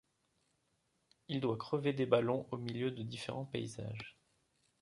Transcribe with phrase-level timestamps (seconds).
[1.27, 4.17] Il doit crever des ballons au milieu de différents paysages.